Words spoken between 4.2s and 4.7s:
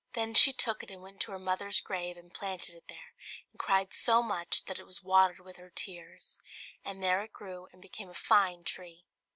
much